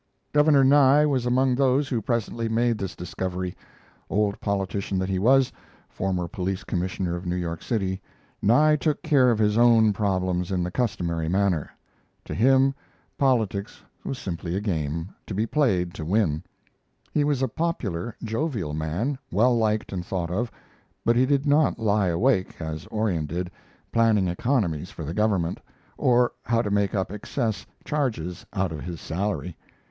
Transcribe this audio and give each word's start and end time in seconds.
Governor 0.33 0.63
Nye 0.63 1.05
was 1.05 1.27
among 1.27 1.53
those 1.53 1.87
who 1.89 2.01
presently 2.01 2.49
made 2.49 2.79
this 2.79 2.95
discovery. 2.95 3.55
Old 4.09 4.39
politician 4.41 4.97
that 4.97 5.09
he 5.09 5.19
was 5.19 5.51
former 5.89 6.27
police 6.27 6.63
commissioner 6.63 7.15
of 7.15 7.27
New 7.27 7.35
York 7.35 7.61
City 7.61 8.01
Nye 8.41 8.75
took 8.77 9.03
care 9.03 9.29
of 9.29 9.37
his 9.37 9.59
own 9.59 9.93
problems 9.93 10.51
in 10.51 10.63
the 10.63 10.71
customary 10.71 11.29
manner. 11.29 11.69
To 12.25 12.33
him, 12.33 12.73
politics 13.15 13.83
was 14.03 14.17
simply 14.17 14.55
a 14.55 14.59
game 14.59 15.09
to 15.27 15.35
be 15.35 15.45
played 15.45 15.93
to 15.93 16.03
win. 16.03 16.41
He 17.11 17.23
was 17.23 17.43
a 17.43 17.47
popular, 17.47 18.15
jovial 18.23 18.73
man, 18.73 19.19
well 19.31 19.55
liked 19.55 19.93
and 19.93 20.03
thought 20.03 20.31
of, 20.31 20.49
but 21.05 21.15
he 21.15 21.27
did 21.27 21.45
not 21.45 21.77
lie 21.77 22.07
awake, 22.07 22.59
as 22.59 22.87
Orion 22.87 23.27
did, 23.27 23.51
planning 23.91 24.27
economies 24.27 24.89
for 24.89 25.03
the 25.03 25.13
government, 25.13 25.59
or 25.95 26.31
how 26.43 26.63
to 26.63 26.71
make 26.71 26.95
up 26.95 27.11
excess 27.11 27.67
charges 27.85 28.43
out 28.53 28.71
of 28.71 28.81
his 28.81 28.99
salary. 28.99 29.55